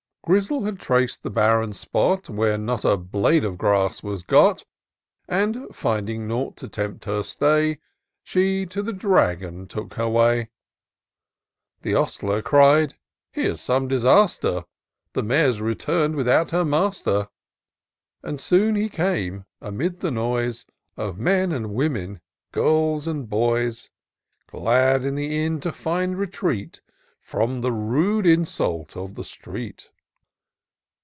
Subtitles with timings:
[0.23, 2.29] Grizzle had trac'd the barren spot.
[2.29, 4.63] Where not a blade of grass was got;
[5.27, 7.79] And, finding nought to tempt her stay.
[8.23, 10.49] She to the Dragon took her way^
[11.81, 12.93] The ostler cried,"
[13.33, 14.65] Here's some disaster,—
[15.13, 17.27] The mare's return'd without her master!"
[18.21, 22.21] But soon he came, amid the noise Of men and women,
[22.51, 23.89] girls and boys:
[24.47, 26.79] Glad in the inn to find retreat
[27.19, 29.89] From the rude insults of the street.